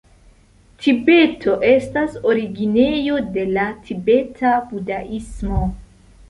[0.85, 5.63] Tibeto estas originejo de la tibeta budaismo.